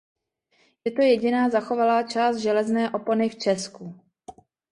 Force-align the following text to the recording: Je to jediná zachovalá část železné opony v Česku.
Je 0.85 0.91
to 0.91 1.01
jediná 1.01 1.49
zachovalá 1.49 2.03
část 2.03 2.37
železné 2.37 2.91
opony 2.91 3.29
v 3.29 3.35
Česku. 3.35 3.95